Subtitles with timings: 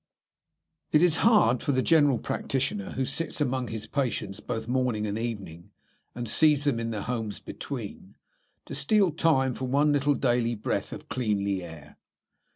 [0.91, 5.15] It is hard for the general practitioner who sits among his patients both morning and
[5.15, 5.69] evening,
[6.15, 8.15] and sees them in their homes between,
[8.65, 11.97] to steal time for one little daily breath of cleanly air.